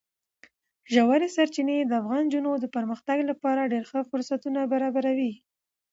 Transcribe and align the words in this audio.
ژورې 0.93 1.27
سرچینې 1.35 1.77
د 1.85 1.91
افغان 2.01 2.23
نجونو 2.27 2.51
د 2.59 2.65
پرمختګ 2.75 3.17
لپاره 3.29 3.69
ډېر 3.71 3.83
ښه 3.89 4.01
فرصتونه 4.09 4.59
برابروي. 4.73 5.33